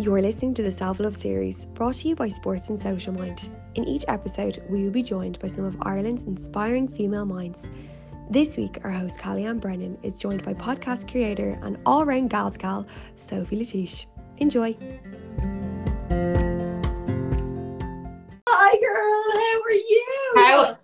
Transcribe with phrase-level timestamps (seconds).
[0.00, 3.50] You're listening to the Self Love series brought to you by Sports and Social Mind.
[3.74, 7.68] In each episode, we will be joined by some of Ireland's inspiring female minds.
[8.30, 12.56] This week, our host Callie Brennan is joined by podcast creator and all round gals
[12.56, 14.06] gal, Sophie La Touche.
[14.36, 14.76] Enjoy.
[18.48, 19.24] Hi, girl.
[19.34, 20.32] How are you?
[20.36, 20.76] How?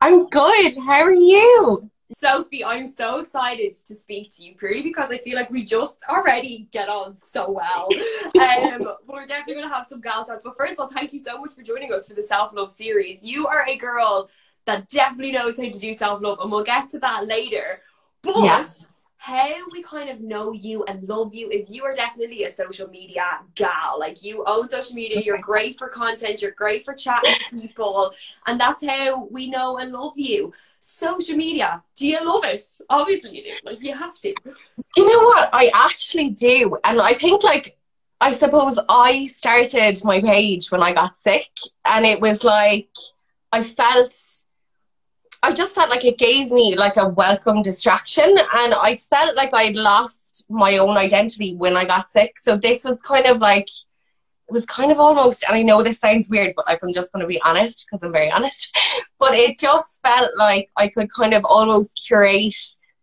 [0.00, 0.72] I'm good.
[0.88, 1.88] How are you?
[2.12, 5.98] Sophie, I'm so excited to speak to you purely because I feel like we just
[6.08, 7.88] already get on so well.
[8.40, 10.44] um, we're definitely going to have some gal chats.
[10.44, 12.70] But first of all, thank you so much for joining us for the self love
[12.70, 13.24] series.
[13.24, 14.30] You are a girl
[14.66, 17.82] that definitely knows how to do self love, and we'll get to that later.
[18.22, 18.86] But yes.
[19.16, 22.88] how we kind of know you and love you is you are definitely a social
[22.88, 23.98] media gal.
[23.98, 28.12] Like you own social media, you're great for content, you're great for chatting to people,
[28.46, 30.52] and that's how we know and love you
[30.86, 31.82] social media.
[31.96, 32.62] Do you love it?
[32.88, 33.54] Obviously you do.
[33.64, 34.34] Like you have to.
[34.94, 35.50] Do you know what?
[35.52, 36.78] I actually do.
[36.84, 37.76] And I think like
[38.20, 41.50] I suppose I started my page when I got sick
[41.84, 42.88] and it was like
[43.52, 44.14] I felt
[45.42, 49.52] I just felt like it gave me like a welcome distraction and I felt like
[49.52, 52.38] I'd lost my own identity when I got sick.
[52.38, 53.68] So this was kind of like
[54.48, 57.12] it was kind of almost, and I know this sounds weird, but like I'm just
[57.12, 58.76] going to be honest because I'm very honest.
[59.18, 62.54] But it just felt like I could kind of almost curate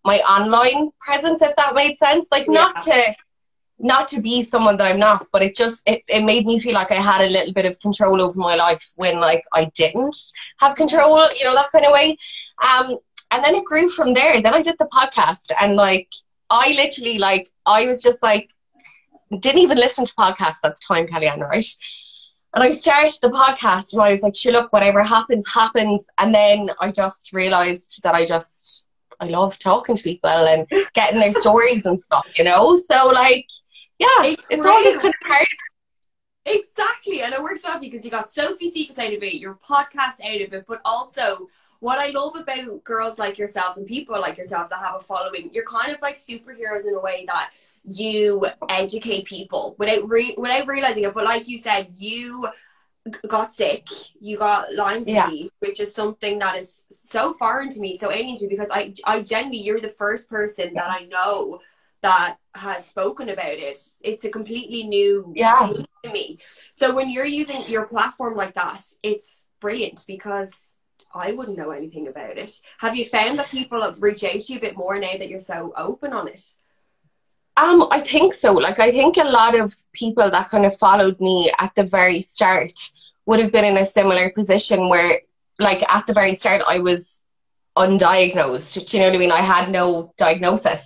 [0.06, 2.28] my online presence, if that made sense.
[2.32, 2.54] Like yeah.
[2.54, 3.16] not to
[3.80, 6.76] not to be someone that I'm not, but it just it, it made me feel
[6.76, 10.16] like I had a little bit of control over my life when like I didn't
[10.60, 12.16] have control, you know, that kind of way.
[12.62, 12.98] Um,
[13.32, 14.42] and then it grew from there.
[14.42, 16.10] Then I did the podcast, and like
[16.50, 18.52] I literally like I was just like
[19.42, 21.66] didn't even listen to podcasts at the time, CallyAnn, right?
[22.54, 26.06] And I started the podcast and I was like, sure, look, whatever happens, happens.
[26.20, 28.88] And then I just realized that I just,
[29.20, 32.76] I love talking to people and getting their stories and stuff, you know?
[32.76, 33.48] So, like,
[33.98, 35.48] yeah, it's, it's all just kind of part
[36.46, 37.22] Exactly.
[37.22, 40.42] And it works well because you got Sophie Secrets out of it, your podcast out
[40.42, 41.48] of it, but also
[41.80, 45.50] what I love about girls like yourselves and people like yourselves that have a following,
[45.54, 47.52] you're kind of like superheroes in a way that
[47.84, 51.14] you educate people without re- without realizing it.
[51.14, 52.48] But like you said, you
[53.28, 53.88] got sick,
[54.20, 55.48] you got Lyme disease, yeah.
[55.60, 58.94] which is something that is so foreign to me, so alien to me because I,
[59.06, 60.82] I genuinely, you're the first person yeah.
[60.82, 61.60] that I know
[62.02, 63.80] that has spoken about it.
[64.02, 65.72] It's a completely new yeah.
[66.04, 66.38] to me.
[66.72, 70.78] So when you're using your platform like that, it's brilliant because
[71.14, 72.60] I wouldn't know anything about it.
[72.80, 75.40] Have you found that people reach out to you a bit more now that you're
[75.40, 76.56] so open on it?
[77.64, 78.52] Um, I think so.
[78.52, 82.22] Like, I think a lot of people that kind of followed me at the very
[82.22, 82.78] start
[83.26, 85.22] would have been in a similar position where,
[85.60, 87.24] like, at the very start, I was
[87.78, 88.90] undiagnosed.
[88.90, 89.32] Do you know what I mean?
[89.32, 90.86] I had no diagnosis.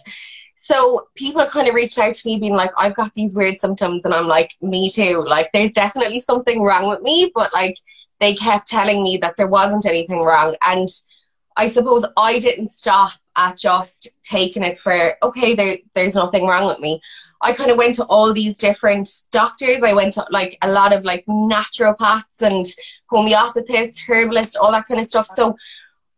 [0.55, 4.05] So people kind of reached out to me being like, I've got these weird symptoms.
[4.05, 5.25] And I'm like, me too.
[5.27, 7.31] Like, there's definitely something wrong with me.
[7.33, 7.77] But, like,
[8.19, 10.55] they kept telling me that there wasn't anything wrong.
[10.61, 10.89] And
[11.55, 16.65] I suppose I didn't stop at just taking it for okay there, there's nothing wrong
[16.65, 16.99] with me.
[17.41, 19.79] I kind of went to all these different doctors.
[19.83, 22.65] I went to like a lot of like naturopaths and
[23.09, 25.27] homeopathists herbalists all that kind of stuff.
[25.27, 25.55] So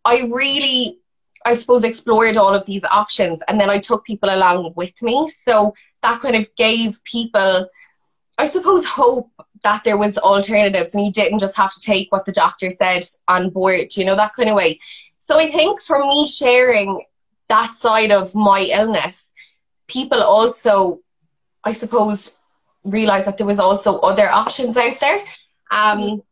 [0.06, 0.98] i really
[1.46, 5.28] i suppose explored all of these options and then i took people along with me.
[5.28, 7.68] So that kind of gave people
[8.38, 9.30] i suppose hope
[9.64, 13.04] that there was alternatives and you didn't just have to take what the doctor said
[13.28, 14.80] on board you know that kind of way
[15.30, 17.06] so I think for me sharing
[17.50, 19.32] that side of my illness,
[19.88, 21.02] people also,
[21.64, 22.40] I suppose,
[22.84, 25.20] realized that there was also other options out there.
[25.70, 26.24] Um,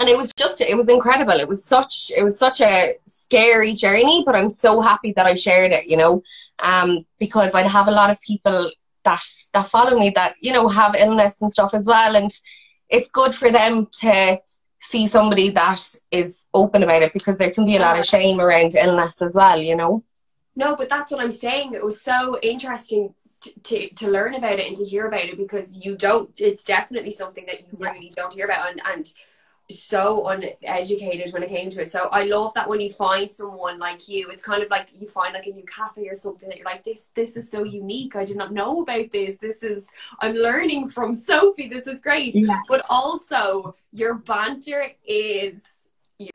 [0.00, 1.38] and it was just it was incredible.
[1.38, 5.34] It was such it was such a scary journey but i'm so happy that i
[5.34, 6.22] shared it you know?
[6.58, 8.70] Um, because i'd have a lot of people
[9.04, 9.22] that
[9.54, 12.16] that follow me that you know have illness and stuff as well.
[12.16, 12.30] And
[12.90, 14.38] it's good for them to
[14.78, 18.40] see somebody that is open about it because there can be a lot of shame
[18.40, 20.04] around illness as well, you know.
[20.54, 21.74] No, but that's what I'm saying.
[21.74, 25.36] It was so interesting to, to, to learn about it and to hear about it
[25.36, 28.70] because you don't, it's definitely something that you really don't hear about.
[28.70, 29.12] And, and
[29.70, 31.90] so uneducated when it came to it.
[31.90, 35.08] So I love that when you find someone like you, it's kind of like you
[35.08, 38.14] find like a new cafe or something that you're like, this this is so unique.
[38.16, 39.38] I did not know about this.
[39.38, 39.90] This is
[40.20, 41.68] I'm learning from Sophie.
[41.68, 42.34] This is great.
[42.34, 42.60] Yeah.
[42.68, 45.88] But also your banter is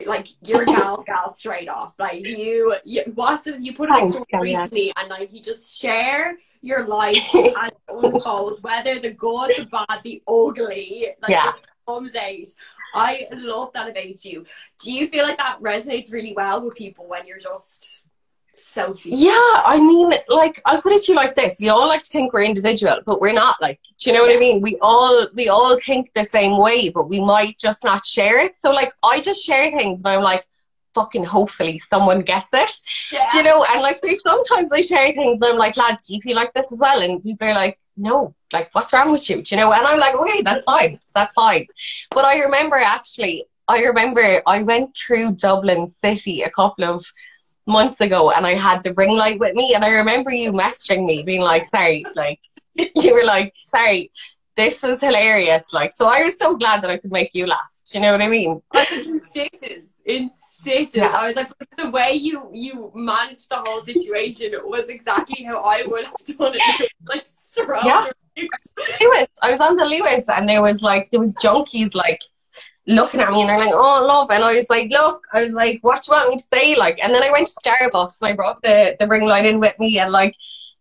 [0.04, 1.94] like your gal gal straight off.
[1.98, 6.36] Like you, you what's you put a oh, story recently and like you just share
[6.60, 11.44] your life as it unfolds, whether the good, the bad, the ugly, like yeah.
[11.44, 12.46] just comes out.
[12.94, 14.44] I love that about you.
[14.82, 18.06] Do you feel like that resonates really well with people when you're just
[18.54, 19.10] Sophie.
[19.12, 22.08] Yeah, I mean, like I'll put it to you like this: we all like to
[22.08, 23.60] think we're individual, but we're not.
[23.62, 24.60] Like, do you know what I mean?
[24.60, 28.52] We all we all think the same way, but we might just not share it.
[28.60, 30.46] So, like, I just share things, and I'm like,
[30.94, 32.70] fucking, hopefully, someone gets it.
[33.10, 33.26] Yeah.
[33.32, 33.64] Do you know?
[33.64, 36.52] And like, there's sometimes I share things, and I'm like, lads, do you feel like
[36.52, 37.00] this as well?
[37.00, 39.42] And people are like, no, like, what's wrong with you?
[39.42, 39.72] Do you know?
[39.72, 41.66] And I'm like, okay, that's fine, that's fine.
[42.10, 47.04] But I remember actually, I remember I went through Dublin City a couple of
[47.66, 51.06] months ago and I had the ring light with me and I remember you messaging
[51.06, 52.40] me being like, sorry, like
[52.74, 54.10] you were like, sorry,
[54.56, 55.72] this was hilarious.
[55.72, 57.60] Like so I was so glad that I could make you laugh.
[57.86, 58.62] Do you know what I mean?
[58.74, 60.00] In stitches.
[60.04, 60.30] In
[60.66, 61.08] Yeah.
[61.08, 65.84] I was like the way you you managed the whole situation was exactly how I
[65.86, 66.92] would have done it.
[67.08, 67.84] Like strong.
[67.84, 68.06] Yeah.
[68.36, 72.20] Luas, I was on the Luas and there was like there was junkies like
[72.86, 75.52] looking at me and they're like, Oh love and I was like, Look, I was
[75.52, 76.76] like, What do you want me to say?
[76.76, 79.60] Like and then I went to Starbucks and I brought the, the ring light in
[79.60, 80.34] with me and like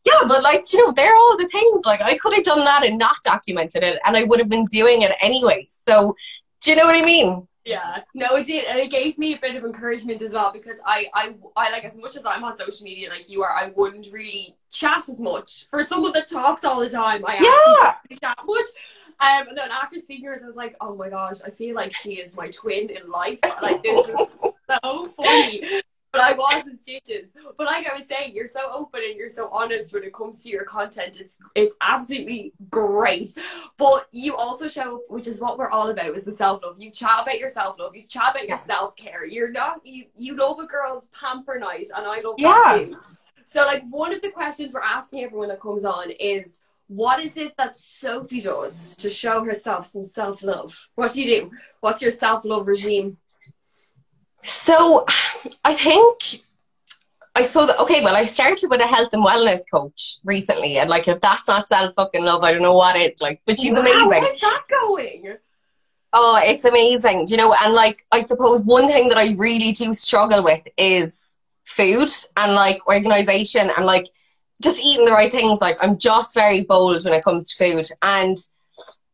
[0.03, 1.85] yeah, but like, you know, they're all the things.
[1.85, 4.65] Like I could have done that and not documented it and I would have been
[4.65, 5.67] doing it anyway.
[5.69, 6.15] So
[6.61, 7.47] do you know what I mean?
[7.63, 10.79] Yeah, no, it did, and it gave me a bit of encouragement as well because
[10.85, 13.67] I, I, I like as much as I'm on social media like you are, I
[13.75, 15.67] wouldn't really chat as much.
[15.69, 17.41] For someone that talks all the time, I Yeah.
[17.41, 17.77] actually
[18.09, 18.65] don't chat much.
[19.19, 21.93] Um, and then after seeing hers, I was like, oh my gosh, I feel like
[21.93, 23.39] she is my twin in life.
[23.61, 24.53] Like this is
[24.83, 25.63] so funny.
[26.11, 27.33] But I was in stitches.
[27.57, 30.43] But like I was saying, you're so open and you're so honest when it comes
[30.43, 31.17] to your content.
[31.19, 33.33] It's it's absolutely great.
[33.77, 36.75] But you also show, which is what we're all about, is the self love.
[36.79, 37.95] You chat about your self love.
[37.95, 39.25] You chat about your self care.
[39.25, 42.61] You're not you you love a girl's pamper night, and I love Yeah.
[42.65, 42.97] that too.
[43.45, 46.61] So like one of the questions we're asking everyone that comes on is.
[46.87, 50.89] What is it that Sophie does to show herself some self love?
[50.95, 51.51] What do you do?
[51.79, 53.15] What's your self love regime?
[54.43, 55.05] So
[55.63, 56.41] I think
[57.35, 61.07] I suppose okay, well I started with a health and wellness coach recently and like
[61.07, 63.41] if that's not self fucking love, I don't know what it's like.
[63.45, 64.09] But she's Wow, amazing.
[64.09, 65.37] Where's that going?
[66.13, 67.25] Oh, it's amazing.
[67.25, 70.67] Do you know, and like I suppose one thing that I really do struggle with
[70.77, 74.07] is food and like organization and like
[74.61, 75.61] just eating the right things.
[75.61, 77.85] Like I'm just very bold when it comes to food.
[78.01, 78.35] And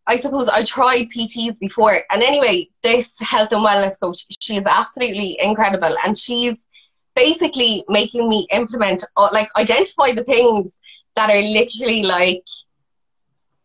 [0.08, 2.00] I suppose I tried PTs before.
[2.10, 5.96] And anyway, this health and wellness coach, she is absolutely incredible.
[6.06, 6.66] And she's
[7.16, 10.76] basically making me implement, uh, like identify the things
[11.16, 12.46] that are literally like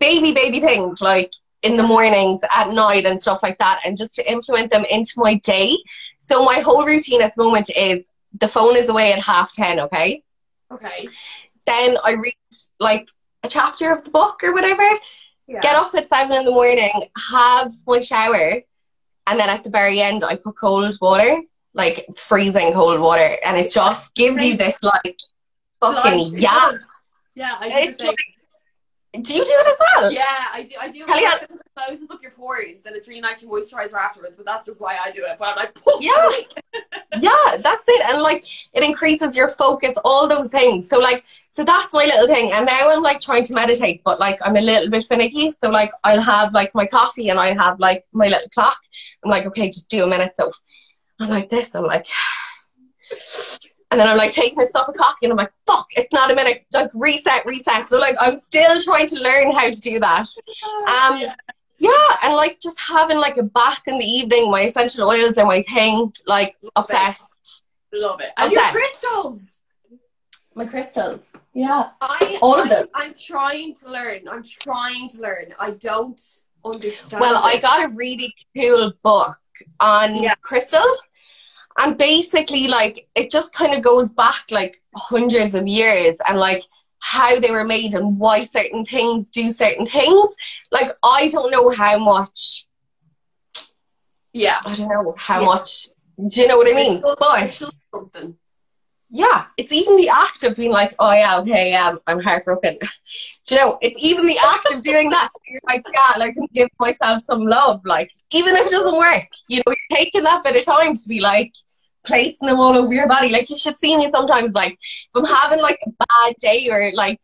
[0.01, 4.15] baby, baby things, like in the mornings, at night, and stuff like that, and just
[4.17, 5.77] to implement them into my day.
[6.19, 8.03] So my whole routine at the moment is
[8.41, 10.23] the phone is away at half ten, okay?
[10.73, 11.09] Okay.
[11.67, 12.35] Then I read
[12.81, 13.07] like
[13.45, 14.83] a chapter of the book or whatever.
[15.47, 15.61] Yeah.
[15.61, 16.91] Get up at seven in the morning,
[17.31, 18.63] have my shower,
[19.27, 21.41] and then at the very end I put cold water,
[21.75, 25.19] like freezing cold water, and it just gives you this like
[25.81, 26.73] fucking Like, yeah.
[27.35, 28.17] Yeah, I do the.
[29.21, 30.13] Do you do it as well?
[30.13, 30.75] Yeah, I do.
[30.81, 31.05] I do.
[31.05, 34.37] Kelly, It closes up your pores, and it's really nice to moisturizer afterwards.
[34.37, 35.37] But that's just why I do it.
[35.39, 36.31] But I'm like, poof, Yeah.
[37.21, 38.07] yeah, that's it.
[38.07, 40.89] And like it increases your focus, all those things.
[40.89, 42.53] So like so that's my little thing.
[42.53, 45.51] And now I'm like trying to meditate, but like I'm a little bit finicky.
[45.51, 48.79] So like I'll have like my coffee and I'll have like my little clock.
[49.23, 50.33] I'm like, okay, just do a minute.
[50.37, 50.51] So
[51.21, 52.07] I'm like this, I'm like
[53.91, 56.31] and then I'm like taking a cup of coffee and I'm like, fuck, it's not
[56.31, 56.65] a minute.
[56.73, 57.89] Like reset, reset.
[57.91, 60.27] So like I'm still trying to learn how to do that.
[60.89, 61.35] Um Yeah.
[61.83, 65.47] Yeah, and like just having like a bath in the evening, my essential oils are
[65.47, 67.67] my thing, like obsessed.
[67.93, 68.31] love it.
[68.37, 69.63] And your crystals.
[70.55, 71.33] My crystals.
[71.55, 71.89] Yeah.
[72.01, 72.87] I, All of them.
[72.95, 74.29] I'm trying to learn.
[74.31, 75.47] I'm trying to learn.
[75.59, 76.21] I don't
[76.65, 77.21] understand.
[77.21, 79.37] Well, I got a really cool book
[79.81, 80.37] on Yeah.
[80.37, 81.03] crystals.
[81.79, 86.63] And basically, like, it just kind of goes back like hundreds of years and like
[87.05, 90.31] how they were made and why certain things do certain things.
[90.71, 92.65] Like, I don't know how much,
[94.33, 94.61] Yeah.
[94.65, 95.47] I don't know how Yeah.
[95.47, 95.89] much,
[96.29, 96.95] do you know what I mean?
[96.95, 98.25] It does- But.
[99.11, 102.79] yeah, it's even the act of being like, oh yeah, okay, um, I'm heartbroken.
[103.47, 105.29] Do you know, it's even the act of doing that.
[105.49, 107.83] You're like, yeah, like, I can give myself some love.
[107.85, 111.09] Like, even if it doesn't work, you know, you're taking that bit of time to
[111.09, 111.53] be like,
[112.05, 113.31] placing them all over your body.
[113.31, 116.93] Like, you should see me sometimes, like, if I'm having like a bad day or
[116.95, 117.21] like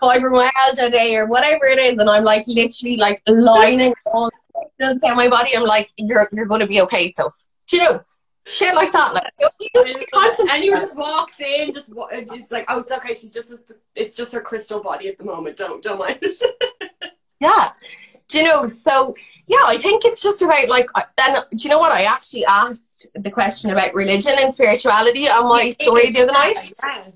[0.00, 4.30] fibromyalgia day or whatever it is, and I'm like literally like lining all
[4.78, 7.30] down my body, I'm like, you're, you're going to be okay, so,
[7.66, 8.00] do you know?
[8.46, 11.92] Shit like that, like you just be conscious And you just walks in, just
[12.26, 13.14] just like, oh, it's okay.
[13.14, 13.52] She's just,
[13.94, 15.56] it's just her crystal body at the moment.
[15.56, 16.18] Don't, don't mind.
[17.40, 17.72] Yeah.
[18.28, 18.66] Do you know?
[18.66, 19.14] So
[19.50, 20.88] yeah, I think it's just about like.
[21.16, 21.90] Then do you know what?
[21.90, 26.56] I actually asked the question about religion and spirituality on my story the other night.
[26.80, 27.06] Yeah.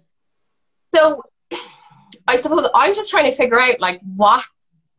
[0.93, 1.23] So
[2.27, 4.45] I suppose I'm just trying to figure out like what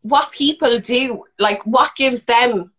[0.03, 2.71] what people do, like what gives them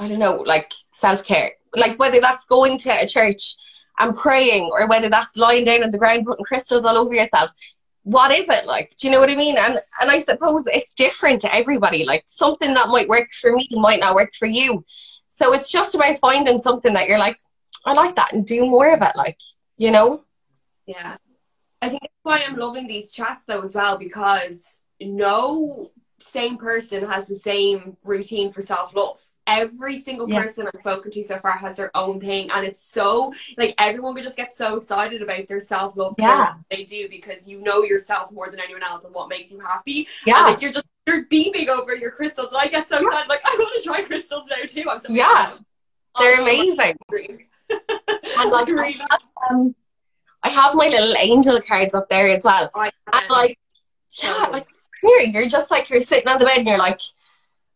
[0.00, 1.52] I don't know, like self care.
[1.76, 3.54] Like whether that's going to a church
[4.00, 7.52] and praying or whether that's lying down on the ground putting crystals all over yourself.
[8.04, 8.94] What is it like?
[8.98, 9.56] Do you know what I mean?
[9.56, 12.04] And and I suppose it's different to everybody.
[12.04, 14.84] Like something that might work for me might not work for you.
[15.28, 17.38] So it's just about finding something that you're like,
[17.86, 19.38] I like that and do more of it, like,
[19.76, 20.24] you know?
[20.86, 21.16] Yeah.
[21.80, 25.90] I think that's why I'm loving these chats though as well, because no
[26.20, 29.20] same person has the same routine for self love.
[29.46, 30.42] Every single Yeah.
[30.42, 34.14] person I've spoken to so far has their own thing, and it's so like everyone
[34.14, 36.14] would just get so excited about their self love.
[36.18, 36.54] Yeah.
[36.70, 40.06] they do because you know yourself more than anyone else and what makes you happy.
[40.24, 40.44] And Yeah.
[40.44, 43.28] like you're just you're beaming over your crystals, and I get so excited.
[43.28, 44.88] Like I want to try crystals now too.
[44.88, 45.54] I'm so Yeah.
[46.18, 46.96] They're I'm amazing.
[47.68, 49.20] And like I have,
[49.50, 49.74] um,
[50.44, 52.70] I have my little angel cards up there as well.
[52.74, 53.58] I And like
[54.22, 54.66] yeah, like
[55.00, 57.00] here, you're just like you're sitting on the bed and you're like,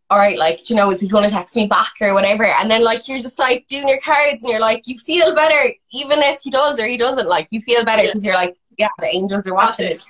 [0.09, 2.45] all right, like, do you know, is he gonna text me back or whatever?
[2.45, 5.59] And then like you're just like doing your cards and you're like, you feel better
[5.93, 7.29] even if he does or he doesn't.
[7.29, 8.09] Like you feel better Yeah.
[8.11, 10.03] because you're like, yeah, the angels are watching it.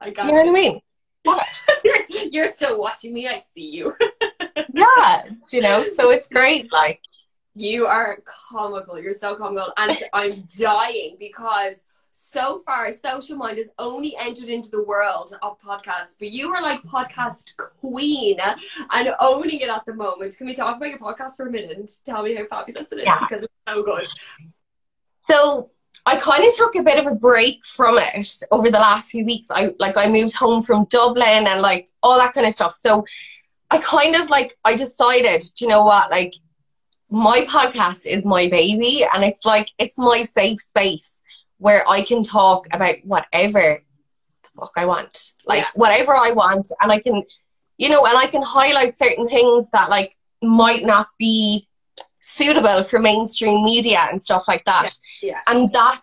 [0.00, 0.80] I You got know what I mean?
[1.26, 1.44] What?
[1.84, 3.26] you're, you're still watching me.
[3.26, 3.94] I see you.
[4.74, 6.72] yeah, you know, so it's great.
[6.72, 7.00] Like,
[7.54, 9.00] You are comical.
[9.00, 9.72] You're so comical.
[9.76, 11.84] And I'm dying because
[12.18, 16.62] so far Social Mind has only entered into the world of podcasts, but you are
[16.62, 18.38] like podcast queen
[18.90, 20.36] and owning it at the moment.
[20.38, 23.00] Can we talk about your podcast for a minute and tell me how fabulous it
[23.00, 23.04] is?
[23.04, 23.20] Yeah.
[23.20, 24.06] Because it's so good.
[25.28, 25.70] So
[26.06, 29.24] I kind of took a bit of a break from it over the last few
[29.24, 29.48] weeks.
[29.50, 32.72] I like I moved home from Dublin and like all that kind of stuff.
[32.72, 33.04] So
[33.70, 36.10] I kind of like I decided, do you know what?
[36.10, 36.32] Like
[37.10, 41.15] my podcast is my baby and it's like it's my safe space
[41.58, 43.78] where I can talk about whatever
[44.42, 45.32] the fuck I want.
[45.46, 45.70] Like Yeah.
[45.74, 46.68] whatever I want.
[46.80, 47.22] And I can
[47.78, 51.66] you know, and I can highlight certain things that like might not be
[52.20, 54.88] suitable for mainstream media and stuff like that.
[55.22, 55.40] Yeah.
[55.46, 56.02] and that's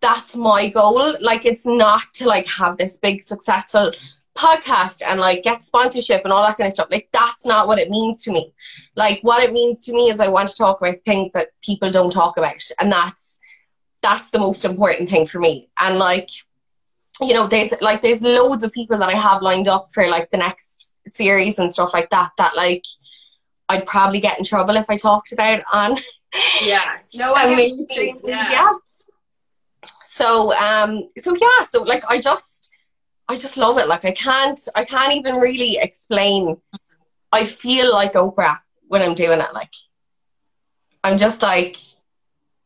[0.00, 1.16] that's my goal.
[1.20, 3.92] Like it's not to like have this big successful
[4.36, 6.88] podcast and like get sponsorship and all that kind of stuff.
[6.90, 8.52] Like that's not what it means to me.
[8.96, 11.90] Like what it means to me is i want to talk about things that people
[11.90, 12.62] don't talk about.
[12.80, 13.29] And that's
[14.02, 16.28] that's the most important thing for me and like
[17.20, 20.30] you know there's like there's loads of people that i have lined up for like
[20.30, 22.84] the next series and stuff like that that like
[23.68, 25.96] i'd probably get in trouble if i talked about on
[26.62, 26.84] Yeah.
[27.14, 28.36] No, I mainstream mean.
[28.36, 28.64] media.
[30.04, 32.72] So um so yeah, so like I just
[33.28, 33.88] I just love it.
[33.88, 36.56] Like I can't I can't even really explain.
[37.32, 39.52] I feel like Oprah when I'm doing it.
[39.52, 39.72] Like
[41.02, 41.76] I'm just like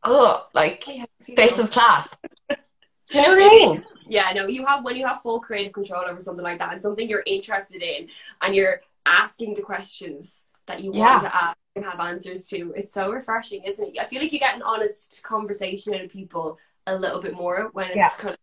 [0.03, 0.85] oh like
[1.35, 2.09] face of class.
[2.49, 3.85] Do you know what I mean?
[4.07, 6.81] Yeah, no, you have when you have full creative control over something like that and
[6.81, 8.07] something you're interested in
[8.41, 11.11] and you're asking the questions that you Yeah.
[11.11, 12.73] want to ask and have answers to.
[12.75, 13.99] It's so refreshing, isn't it?
[13.99, 17.69] I feel like you get an honest conversation out of people a little bit more
[17.73, 18.09] when it's Yeah.
[18.17, 18.39] kind of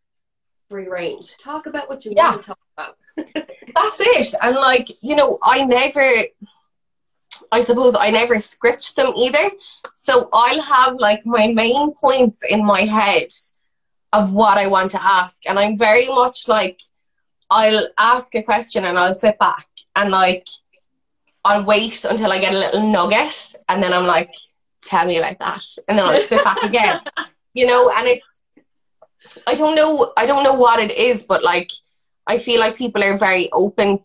[0.71, 1.37] free range.
[1.39, 2.31] Talk about what you Yeah.
[2.31, 2.97] want to talk about.
[3.17, 4.35] That's it.
[4.43, 6.09] And like, you know, I never
[7.53, 9.51] I suppose I never script them either.
[9.95, 13.29] So I'll have like my main points in my head
[14.13, 15.37] of what I want to ask.
[15.47, 16.81] And I'm very much like
[17.51, 20.49] I'll ask a question and I'll sit back and like
[21.45, 24.33] I'll wait until I get a little nugget and then I'm like,
[24.83, 25.65] tell me about that.
[25.89, 27.01] And then I'll sit back again.
[27.53, 28.27] You know, and it's
[29.47, 31.71] I don't know I don't know what it is, but like
[32.27, 34.01] I feel like people are very open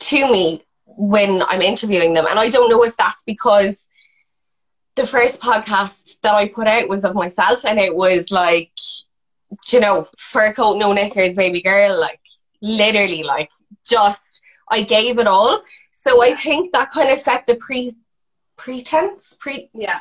[0.00, 0.63] to me
[0.96, 2.26] when I'm interviewing them.
[2.28, 3.86] And I don't know if that's because
[4.96, 8.70] the first podcast that I put out was of myself and it was like,
[9.72, 12.20] you know, fur coat, no knickers, baby girl, like
[12.62, 13.50] literally like
[13.86, 15.62] just I gave it all.
[15.92, 17.92] So I think that kind of set the pre
[18.56, 20.00] pretense pre Yeah.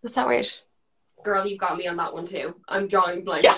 [0.00, 0.46] what's that word?
[1.24, 2.54] Girl, you've got me on that one too.
[2.68, 3.56] I'm drawing blank Yeah.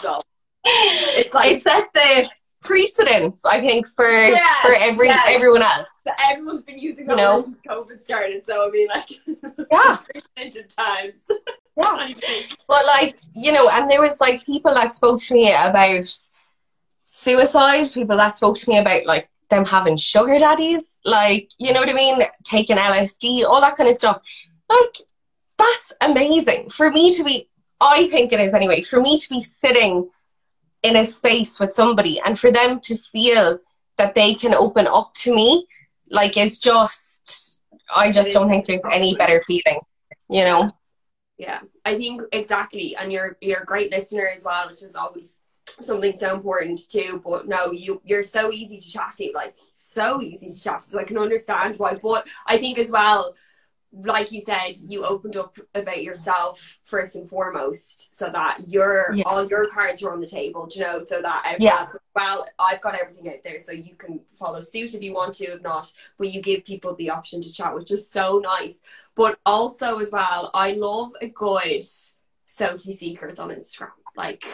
[0.65, 2.31] It's like it set the
[2.67, 5.25] precedence, I think, for Yes, for every yes.
[5.29, 5.87] everyone else.
[6.31, 7.43] everyone's been using that You know?
[7.43, 9.11] since COVID started, so I mean like
[9.73, 9.99] Yeah.
[9.99, 11.21] unprecedented times.
[11.77, 12.09] Yeah.
[12.69, 16.09] But like, you know, and there was like people that spoke to me about
[17.03, 21.81] suicide, people that spoke to me about like them having sugar daddies, like, you know
[21.81, 22.21] what I mean?
[22.45, 24.21] Taking LSD, all that kind of stuff.
[24.69, 24.97] Like,
[25.59, 26.71] that's amazing.
[26.71, 27.49] For me to be
[27.81, 30.09] I think it is anyway, for me to be sitting
[30.83, 33.59] in a space with somebody and for them to feel
[33.97, 35.67] that they can open up to me,
[36.11, 37.61] like it's just
[37.95, 39.81] I just don't think there's any better feeling.
[40.29, 40.71] You know?
[41.39, 45.41] Yeah, I think exactly, and you're you're a great listener as well, which is always
[45.67, 47.23] something so important too.
[47.25, 50.87] But no, you you're so easy to chat to, like so easy to chat to.
[50.87, 51.95] So I can understand why.
[51.95, 53.35] But I think as well,
[53.93, 59.23] like you said, you opened up about yourself first and foremost, so that your Yeah.
[59.27, 61.81] all your cards were on the table, you know, so that everyone Yeah.
[61.81, 65.35] else well, I've got everything out there, so you can follow suit if you want
[65.35, 68.83] to, if not, but you give people the option to chat, which is so nice.
[69.15, 71.85] But also as well, I love a good
[72.47, 73.93] Sophie secrets on Instagram.
[74.17, 74.45] Like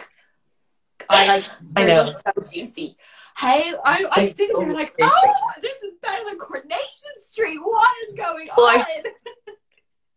[1.09, 1.95] I like I know.
[1.95, 2.95] just so juicy.
[3.35, 7.57] Hey, I, I'm sitting there like, oh, this is better than Coronation Street.
[7.61, 8.81] What is going Well, on?
[8.81, 9.03] I-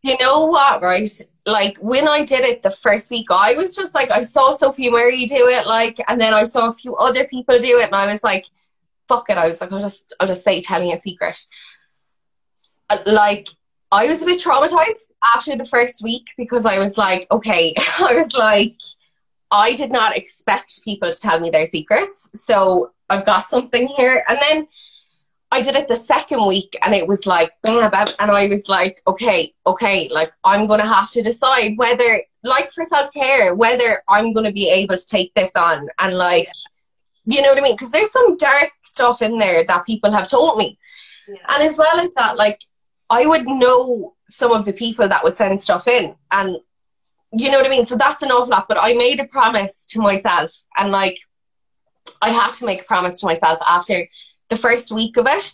[0.03, 1.11] You know what, right?
[1.47, 4.89] Like when I did it the first week, I was just like, I saw Sophie
[4.89, 7.95] Murray do it, like, and then I saw a few other people do it, and
[7.95, 8.45] I was like,
[9.09, 9.37] fuck it.
[9.37, 11.41] I was like, I'll just, I'll just say, tell me a secret.
[12.89, 13.49] Uh, Like,
[13.91, 18.15] I was a bit traumatized after the first week because I was like, okay, I
[18.15, 18.77] was like,
[19.51, 24.23] I did not expect people to tell me their secrets, so I've got something here,
[24.29, 24.69] and then.
[25.51, 28.69] I did it the second week and it was like bam, bam, and I was
[28.69, 34.03] like, okay, okay, like I'm gonna have to decide whether, like for self care, whether
[34.09, 36.49] I'm gonna be able to take this on and like,
[37.25, 37.75] you know what I mean?
[37.75, 40.79] Because there's some dark stuff in there that people have told me,
[41.29, 41.37] Yeah.
[41.49, 42.61] and as well as that, like
[43.09, 46.57] I would know some of the people that would send stuff in, and
[47.33, 47.87] you know what I mean.
[47.87, 48.67] So that's an awful lot.
[48.69, 51.19] But I made a promise to myself, and like
[52.23, 54.07] I had to make a promise to myself after
[54.49, 55.47] the first week of it.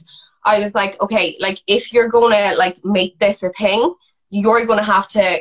[0.45, 3.95] I was like, okay, like if you're gonna like make this a thing,
[4.31, 5.41] you're gonna have to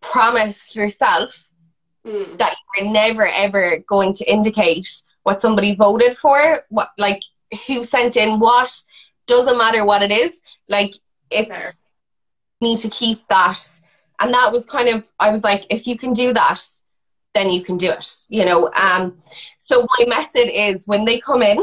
[0.00, 1.46] promise yourself
[2.06, 2.38] Mm.
[2.38, 4.88] that you're never ever going to indicate
[5.22, 7.20] what somebody voted for, what like
[7.66, 8.72] who sent in what.
[9.26, 10.40] Doesn't matter what it is.
[10.66, 10.94] Like
[11.30, 11.72] it's Fair.
[12.62, 13.58] need to keep that.
[14.18, 16.60] And that was kind of I was like, if you can do that,
[17.34, 18.06] then you can do it.
[18.30, 18.70] You know.
[18.72, 19.18] Um.
[19.58, 21.58] So my method is when they come in.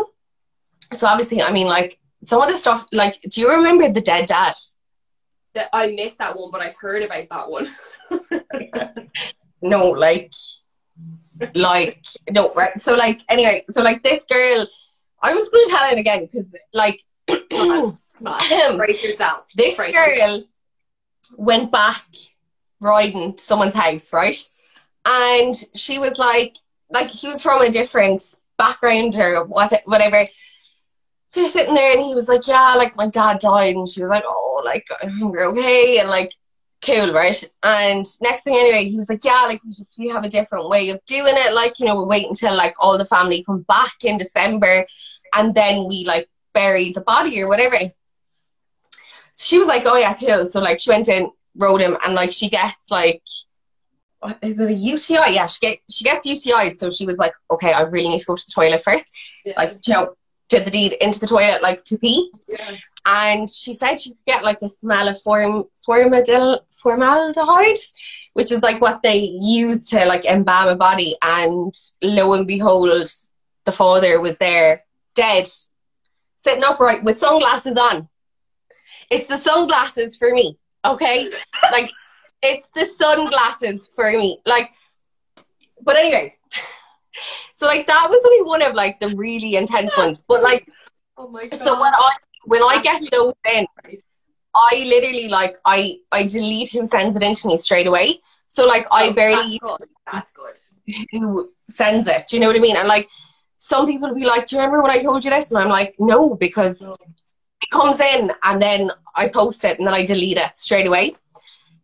[0.93, 2.85] So obviously, I mean, like some of the stuff.
[2.91, 4.55] Like, do you remember the dead dad?
[5.53, 9.07] That- I missed that one, but I heard about that one.
[9.61, 10.31] no, like,
[11.53, 12.79] like, no, right.
[12.79, 14.67] So, like, anyway, so, like, this girl,
[15.21, 19.45] I was going to tell it again because, like, brace yourself.
[19.55, 20.17] this Brace yourself.
[20.17, 20.43] girl
[21.37, 22.05] went back
[22.79, 24.37] riding to someone's house, right?
[25.05, 26.55] And she was like,
[26.89, 28.23] like, he was from a different
[28.57, 30.23] background or what, whatever.
[31.37, 33.75] So sitting there and he was like, yeah, like, my dad died.
[33.75, 34.87] And she was like, oh, like,
[35.21, 35.99] we're okay.
[35.99, 36.31] And, like,
[36.81, 37.43] cool, right?
[37.63, 40.69] And next thing anyway, he was like, yeah, like we just we have a different
[40.69, 41.53] way of doing it.
[41.53, 44.85] Like, you know, we wait until like all the family come back in December
[45.33, 47.77] and then we like bury the body or whatever.
[49.31, 50.47] So she was like, Oh yeah, cool.
[50.49, 53.21] So like she went in, rode him and like she gets like
[54.41, 55.33] is it a UTI?
[55.33, 56.75] Yeah, she get she gets UTI.
[56.75, 59.13] So she was like, Okay, I really need to go to the toilet first.
[59.45, 59.53] Yeah.
[59.57, 60.15] Like, you know,
[60.49, 62.75] did the deed into the toilet like to pee Yeah.
[63.05, 67.77] and she said she could get like the smell of form formadil formaldehyde,
[68.33, 71.15] which is like what they use to like embalm a body.
[71.21, 73.09] And lo and behold,
[73.65, 74.83] the father was there,
[75.15, 75.47] dead,
[76.37, 78.07] sitting upright with sunglasses on.
[79.09, 81.29] It's the sunglasses for me, okay?
[81.71, 81.89] like
[82.41, 84.69] it's the sunglasses for me, like.
[85.81, 86.36] But anyway,
[87.53, 90.69] so like that was only one of like the really intense ones, but like
[91.17, 91.55] Oh my god.
[91.55, 93.65] so when I when I get those in,
[94.55, 98.19] I literally like I I delete who sends it into me straight away.
[98.47, 99.89] So like I Oh, barely That's good.
[100.11, 101.07] That's good.
[101.11, 102.27] who sends it.
[102.27, 102.77] Do you know what I mean?
[102.77, 103.09] And like
[103.57, 105.69] some people will be like, "Do you remember when I told you this?" And I'm
[105.69, 106.95] like, "No," because No.
[107.61, 111.15] it comes in and then I post it and then I delete it straight away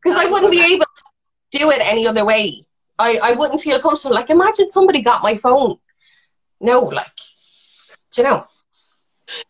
[0.01, 2.61] because I wouldn't be able to do it any other way.
[2.99, 4.15] I I wouldn't feel comfortable.
[4.15, 5.77] Like imagine somebody got my phone.
[6.59, 7.11] No, like,
[8.13, 8.45] do you know?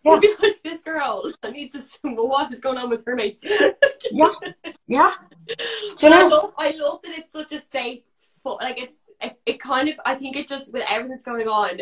[0.06, 0.19] Yeah.
[0.19, 3.43] Be like this girl needs to what is going on with her mates.
[4.12, 4.29] Yeah,
[4.88, 5.13] yeah.
[5.47, 6.27] Do you But I know?
[6.27, 8.03] love, I love that it's such a safe,
[8.45, 11.82] like it's, it, it kind of, I think it just with everything that's going on,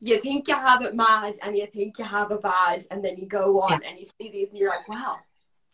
[0.00, 3.16] you think you have it mad and you think you have it bad, and then
[3.16, 5.16] you go on and you see these and you're like, wow.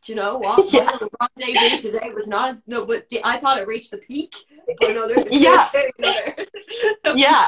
[0.05, 0.69] Do you know what?
[0.73, 0.85] Yeah.
[0.85, 3.67] Well, the wrong day day today was not as no, but the, I thought it
[3.67, 4.35] reached the peak.
[4.79, 5.69] But no, there's Yeah.
[7.17, 7.47] Yeah,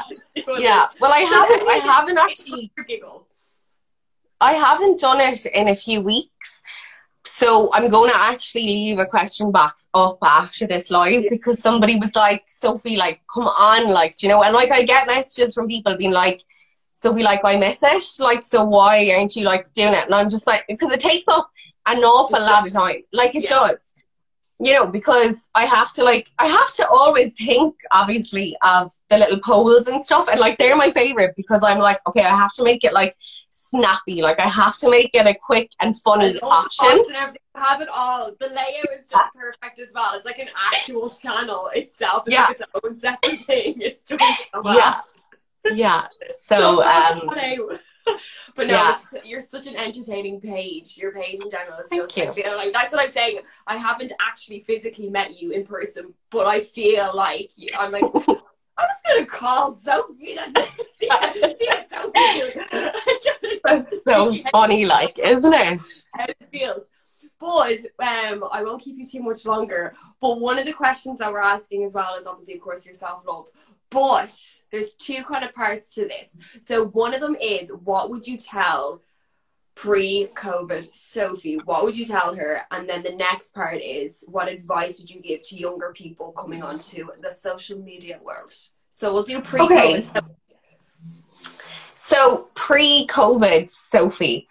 [0.59, 0.85] yeah.
[0.99, 1.67] Well, I haven't.
[1.67, 2.71] I haven't actually.
[4.39, 6.61] I haven't done it in a few weeks.
[7.25, 11.97] So I'm going to actually leave a question box up after this live because somebody
[11.97, 15.53] was like, Sophie, like, come on, like, do you know, and like I get messages
[15.53, 16.41] from people being like,
[16.95, 18.23] Sophie, like, I miss it.
[18.23, 20.05] Like, so why aren't you like doing it?
[20.05, 21.51] And I'm just like, because it takes up
[21.87, 23.01] an awful lot of time.
[23.13, 23.49] Like, it Yeah.
[23.59, 23.83] does.
[24.59, 29.19] you know, because I have to like I have to always think obviously of the
[29.19, 32.51] little polls and stuff and like they're my favorite because I'm like, okay, I have
[32.53, 33.15] to make it like
[33.51, 34.23] snappy.
[34.23, 37.05] Like I have to make it a quick and funny option.
[37.15, 38.31] And have it all.
[38.39, 40.15] The layout is just perfect as well.
[40.15, 42.23] It's like an actual channel itself.
[42.25, 42.45] It's Yeah.
[42.47, 43.75] like its own separate thing.
[43.79, 44.19] It's doing
[44.51, 44.75] so well.
[44.75, 45.01] Yeah.
[45.83, 46.07] Yeah.
[46.39, 47.29] So um
[48.55, 48.97] but no, Yeah.
[49.13, 50.97] it's, you're such an entertaining page.
[50.97, 52.17] Your page in general is Thank just.
[52.17, 52.23] you.
[52.23, 53.39] I feel like that's what I'm saying.
[53.65, 58.03] I haven't actually physically met you in person, but I feel like you, I'm like.
[58.79, 60.35] I'm just gonna call Sophie.
[60.35, 60.53] That's
[60.99, 65.79] see, see Sophie that's so funny, like, isn't it?
[66.15, 66.83] how it feels.
[67.39, 69.93] But um, I won't keep you too much longer.
[70.19, 72.95] But one of the questions that we're asking as well is obviously, of course, your
[72.95, 73.47] self love.
[73.89, 74.37] But
[74.71, 76.37] there's two kind of parts to this.
[76.61, 79.01] So one of them is, what would you tell
[79.75, 81.59] pre-COVID Sophie?
[81.63, 82.61] What would you tell her?
[82.71, 86.63] And then the next part is, what advice would you give to younger people coming
[86.63, 88.53] onto the social media world?
[88.89, 90.09] So we'll do pre-COVID.
[90.09, 90.09] Okay.
[92.03, 94.47] So So pre-COVID, Sophie,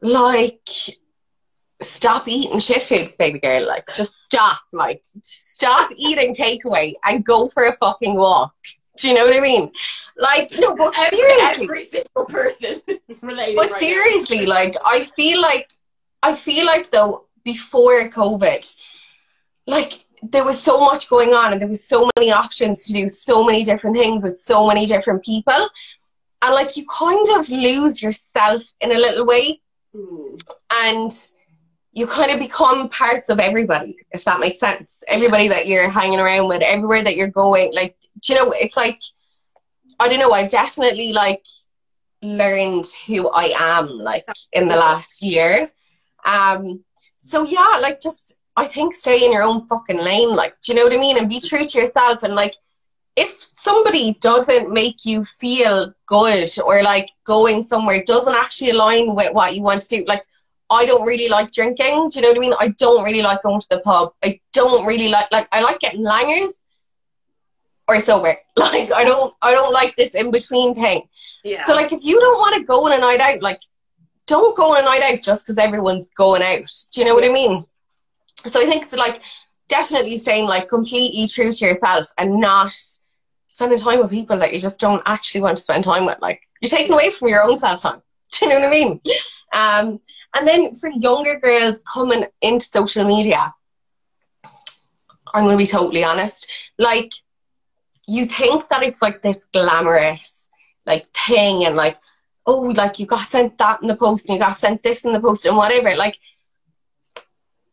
[0.00, 0.66] like
[1.82, 3.66] stop eating shit food, baby girl.
[3.66, 4.58] Like just stop.
[4.72, 8.54] Like stop eating takeaway and go for a fucking walk.
[8.98, 9.70] Do you know what I mean?
[10.16, 12.82] Like no, but every, seriously, every single person
[13.22, 13.56] related.
[13.56, 13.78] but right now.
[13.78, 15.70] seriously, like I feel like
[16.22, 18.76] I feel like though before COVID,
[19.66, 23.08] like there was so much going on and there was so many options to do
[23.08, 25.68] so many different things with so many different people.
[26.42, 29.60] And like you kind of lose yourself in a little way
[29.94, 30.36] Hmm.
[30.72, 31.12] and
[31.92, 35.04] you kind of become parts of everybody, if that makes sense.
[35.08, 38.76] Everybody that you're hanging around with, everywhere that you're going, like do you know, it's
[38.76, 39.00] like
[40.00, 41.42] I don't know, I've definitely like
[42.22, 45.70] learned who I am like in the last year.
[46.24, 46.84] Um
[47.18, 50.78] so yeah, like just I think stay in your own fucking lane, like do you
[50.78, 51.18] know what I mean?
[51.18, 52.54] And be true to yourself and like
[53.16, 59.34] if somebody doesn't make you feel good or like going somewhere doesn't actually align with
[59.34, 60.24] what you want to do, like
[60.72, 62.08] I don't really like drinking.
[62.08, 62.54] Do you know what I mean?
[62.58, 64.12] I don't really like going to the pub.
[64.24, 66.50] I don't really like like I like getting langers
[67.88, 68.36] or sober.
[68.56, 71.08] Like I don't I don't like this in between thing.
[71.44, 71.64] Yeah.
[71.64, 73.60] So like if you don't want to go on a night out, like
[74.26, 76.70] don't go on a night out just because everyone's going out.
[76.92, 77.64] Do you know what I mean?
[78.46, 79.22] So I think it's like
[79.68, 82.74] definitely staying like completely true to yourself and not
[83.48, 86.18] spending time with people that you just don't actually want to spend time with.
[86.20, 88.02] Like you're taking away from your own self time.
[88.32, 89.00] Do you know what I mean?
[89.52, 90.00] Um,
[90.34, 93.54] and then for younger girls coming into social media,
[95.34, 96.50] I'm going to be totally honest.
[96.78, 97.12] Like,
[98.06, 100.50] you think that it's like this glamorous,
[100.86, 101.98] like, thing, and like,
[102.46, 105.12] oh, like you got sent that in the post, and you got sent this in
[105.12, 105.94] the post, and whatever.
[105.96, 106.16] Like,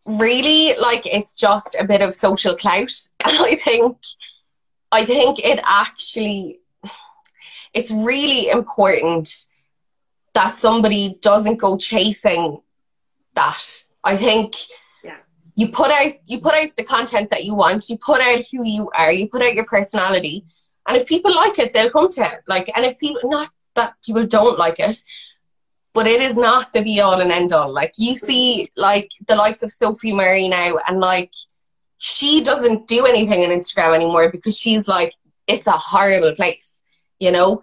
[0.05, 2.91] really, like, it's just a bit of social clout.
[3.25, 3.97] And I think,
[4.91, 6.59] I think it actually,
[7.73, 9.29] it's really important
[10.39, 12.61] that somebody doesn't go chasing
[13.35, 13.63] that.
[14.05, 14.55] I think
[15.03, 15.17] Yeah.
[15.55, 18.63] you put out you put out the content that you want, you put out who
[18.65, 20.45] you are, you put out your personality,
[20.87, 22.39] and if people like it, they'll come to it.
[22.47, 24.95] Like, and if people not that people don't like it,
[25.93, 27.73] but it is not the be all and end all.
[27.73, 31.33] Like you see, like the likes of Sophie Murray now, and like
[31.97, 35.11] she doesn't do anything on Instagram anymore because she's like,
[35.47, 36.81] it's a horrible place,
[37.19, 37.61] you know.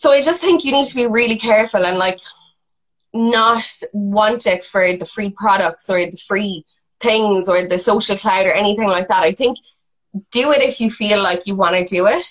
[0.00, 2.20] So I just think you need to be really careful and like
[3.12, 6.64] not want it for the free products or the free
[7.00, 9.24] things or the social clout or anything like that.
[9.24, 9.58] I think
[10.30, 12.24] do it if you feel like you want to do it,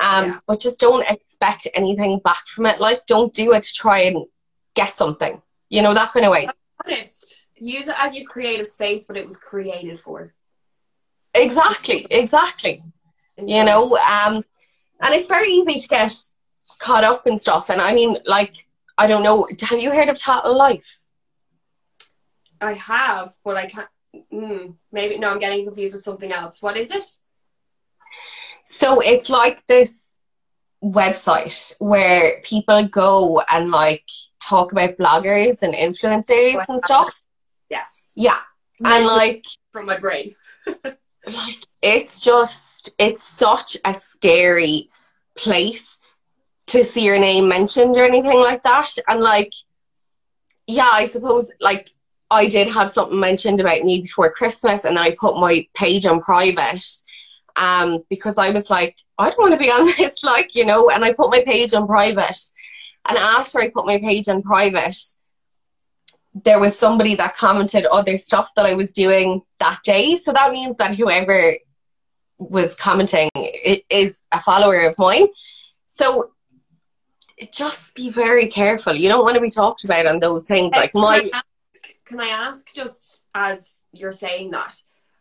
[0.00, 0.38] um, Yeah.
[0.46, 2.78] but just don't expect anything back from it.
[2.78, 4.24] Like, don't do it to try and
[4.74, 6.48] get something, you know, that kind of way.
[6.86, 7.48] honest.
[7.56, 10.32] Use it as your creative space, what it was created for.
[11.34, 12.80] Exactly, exactly.
[13.36, 14.44] You know, um,
[15.00, 16.12] and it's very easy to get
[16.78, 17.70] caught up in stuff.
[17.70, 18.56] And I mean, like,
[18.96, 21.00] I don't know, have you heard of Tattle Life?
[22.60, 23.88] I have, but I can't.
[24.32, 26.62] Mm, maybe no, I'm getting confused with something else.
[26.62, 27.02] What is it?
[28.64, 30.18] So it's like this
[30.82, 34.04] website where people go and like
[34.42, 37.22] talk about bloggers and influencers and stuff.
[37.70, 38.38] Yes, Yeah.
[38.80, 40.34] And Mention like from my brain.
[40.86, 44.88] like it's just it's such a scary
[45.36, 45.97] place
[46.68, 48.90] to see your name mentioned or anything like that.
[49.08, 49.52] And like
[50.68, 51.88] yeah, I suppose like
[52.30, 56.06] I did have something mentioned about me before Christmas and then I put my page
[56.06, 56.84] on private.
[57.56, 60.90] Um, because I was like, I don't want to be on this, like, you know,
[60.90, 62.38] and I put my page on private.
[63.08, 64.96] And after I put my page on private,
[66.44, 70.14] there was somebody that commented other stuff that I was doing that day.
[70.14, 71.54] So that means that whoever
[72.36, 75.26] was commenting is a follower of mine.
[75.86, 76.30] So
[77.52, 78.94] just be very careful.
[78.94, 80.72] You don't want to be talked about on those things.
[80.72, 81.20] Like my.
[81.20, 84.74] Can I ask, can I ask just as you're saying that,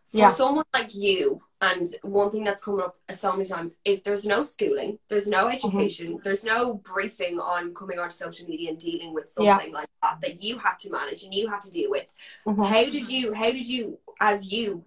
[0.10, 0.30] for Yeah.
[0.30, 4.44] someone like you, and one thing that's coming up so many times is there's no
[4.44, 9.34] schooling, there's no education, there's no briefing on coming onto social media and dealing with
[9.40, 9.58] Yeah.
[9.58, 12.14] something like that that you had to manage and you had to deal with.
[12.46, 12.66] Mhm.
[12.66, 13.34] How did you?
[13.34, 14.00] How did you?
[14.20, 14.86] As you,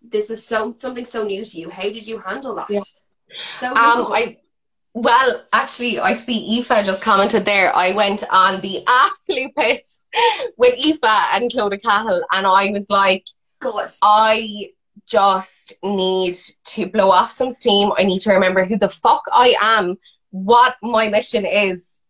[0.00, 1.70] this is so something so new to you.
[1.70, 2.70] How did you handle that?
[2.70, 2.80] Yeah.
[3.60, 4.12] So Um.
[4.12, 4.38] I
[4.94, 7.74] well, actually, I see Aoife just commented there.
[7.74, 10.02] I went on the absolute piss
[10.56, 13.24] with Aoife and Clodagh Cahill, and I was like,
[13.60, 13.90] good.
[14.02, 14.68] I
[15.06, 17.90] just need to blow off some steam.
[17.96, 19.96] I need to remember who the fuck I am,
[20.30, 22.00] what my mission is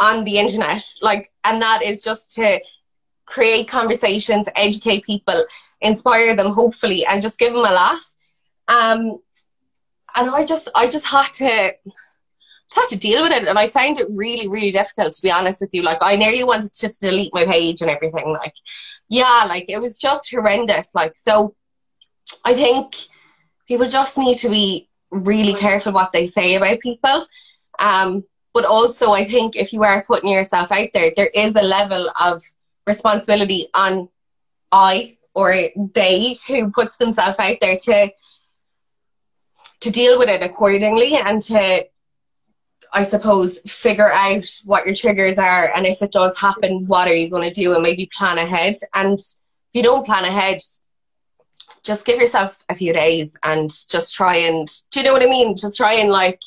[0.00, 2.60] on the internet, like, and that is just to
[3.26, 5.44] create conversations, educate people,
[5.80, 8.14] inspire them, hopefully, and just give them a laugh.
[8.68, 9.18] Um,
[10.16, 11.72] and I just, I just had to,
[12.70, 15.30] just had to deal with it, and I found it really, really difficult to be
[15.30, 15.82] honest with you.
[15.82, 18.28] Like, I nearly wanted to just delete my page and everything.
[18.28, 18.54] Like,
[19.08, 20.94] yeah, like it was just horrendous.
[20.94, 21.54] Like, so
[22.44, 22.96] I think
[23.68, 27.26] people just need to be really careful what they say about people.
[27.78, 31.62] Um, but also, I think if you are putting yourself out there, there is a
[31.62, 32.42] level of
[32.86, 34.08] responsibility on
[34.70, 35.54] I or
[35.94, 38.10] they who puts themselves out there to
[39.80, 41.86] to deal with it accordingly and to
[42.94, 47.14] I suppose figure out what your triggers are and if it does happen, what are
[47.14, 48.76] you going to do and maybe plan ahead.
[48.94, 49.34] And if
[49.72, 50.60] you don't plan ahead,
[51.82, 55.26] just give yourself a few days and just try and do you know what I
[55.26, 55.56] mean?
[55.56, 56.38] Just try and like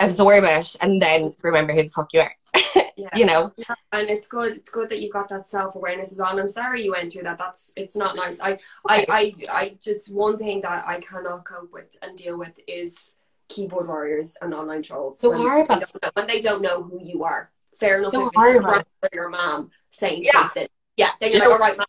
[0.00, 2.34] absorb it and then remember who the fuck you are.
[2.96, 3.16] Yeah.
[3.16, 3.52] You know?
[3.92, 6.84] and it's good it's good that you've got that self-awareness as well and i'm sorry
[6.84, 10.60] you went through that that's it's not nice i i i, I just one thing
[10.60, 13.16] that i cannot cope with and deal with is
[13.50, 15.74] keyboard warriors and online trolls So when, horrible.
[15.76, 18.52] They don't know, when they don't know who you are fair enough So if it's
[18.54, 20.32] your brother or your mom saying Yeah.
[20.32, 21.86] something yeah then you're like all right mom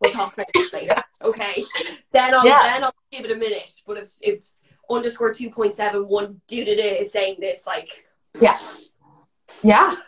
[0.00, 1.62] we'll talk about this later okay
[2.12, 2.62] then i'll Yeah.
[2.62, 4.48] then i'll give it a minute but if if
[4.90, 7.90] underscore 2.71 dude it is saying this like
[8.40, 8.58] Yeah.
[9.62, 9.94] Yeah.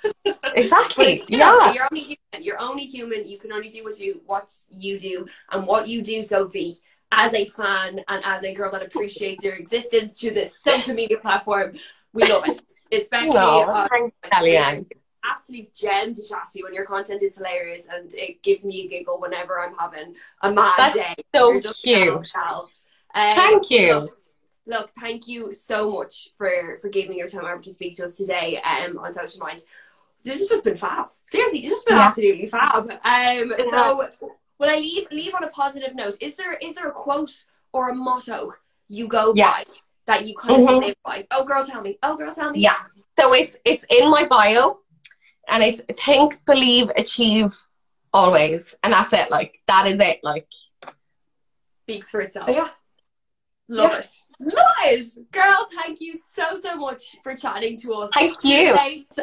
[0.57, 1.07] Exactly.
[1.21, 1.73] it's, you know, Yeah.
[1.75, 2.39] you're only human.
[2.47, 3.21] You're only human.
[3.29, 6.75] You can only do what you what you do and what you do, Sophie.
[7.17, 11.19] As a fan and as a girl that appreciates your existence to this social media
[11.19, 11.75] platform,
[12.13, 12.61] we love it.
[12.93, 13.89] Especially No, uh,
[14.33, 14.91] CallyAnn.
[15.25, 18.83] absolute gem to chat to, you and your content is hilarious, and it gives me
[18.85, 21.15] a giggle whenever I'm having a mad That's day.
[21.35, 22.27] so You're just cute.
[22.27, 22.69] so.
[23.15, 23.95] Um, Thank you.
[23.95, 24.11] Look,
[24.67, 28.17] look, thank you so much for for giving your time over to speak to us
[28.17, 29.63] today um, on Social Mind.
[30.25, 31.09] This has just been fab.
[31.27, 32.07] Seriously, it's just been Yeah.
[32.07, 32.91] absolutely fab.
[32.91, 34.09] Um, It so,
[34.59, 36.17] will I leave leave on a positive note?
[36.21, 37.33] Is there is there a quote
[37.73, 38.53] or a motto
[38.89, 39.53] you go Yeah.
[39.53, 39.65] by
[40.07, 40.81] that you kind of Mhm.
[40.81, 41.27] live by?
[41.31, 41.99] Oh, girl, tell me.
[42.03, 42.61] Oh, girl, tell me.
[42.61, 42.77] Yeah.
[43.19, 44.81] So it's it's in my bio
[45.49, 47.55] and it's think, believe, achieve
[48.13, 48.75] always.
[48.83, 49.31] And that's it.
[49.31, 50.21] Like that is it.
[50.23, 50.47] Like
[51.83, 52.47] Speaks for itself.
[52.47, 52.71] so yeah.
[53.69, 53.99] Love Yeah.
[53.99, 54.07] it.
[54.41, 55.33] Love it.
[55.33, 58.11] Girl, thank you so, so much for chatting to us.
[58.13, 58.73] Thank you.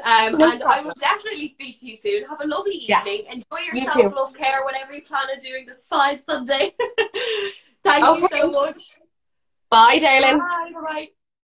[0.04, 2.26] Um, No and I will definitely speak to you soon.
[2.26, 3.02] Have a lovely Yeah.
[3.02, 3.26] evening.
[3.30, 6.74] Enjoy your You self love care, whatever you plan on doing this fine Sunday.
[7.84, 8.82] thank you so much.
[9.70, 10.40] Bye, darling.
[10.40, 10.72] Bye.
[10.74, 11.10] Bye.